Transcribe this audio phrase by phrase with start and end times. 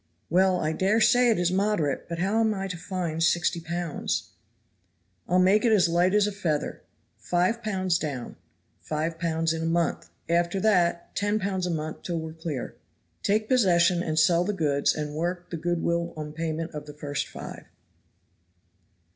[0.31, 4.31] "Well, I dare say it is moderate, but how am I to find sixty pounds?"
[5.29, 6.81] "I'll make it as light as a feather.
[7.19, 8.35] Five pounds down.
[8.79, 12.75] Five pounds in a month; after that ten pounds a month till we are clear.
[13.21, 16.93] Take possession and sell the goods and work the good will on payment of the
[16.95, 17.65] first five."